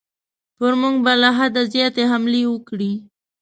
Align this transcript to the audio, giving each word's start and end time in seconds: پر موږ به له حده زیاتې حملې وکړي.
پر 0.57 0.71
موږ 0.81 0.95
به 1.05 1.13
له 1.21 1.29
حده 1.37 1.61
زیاتې 1.73 2.03
حملې 2.11 2.43
وکړي. 2.47 2.93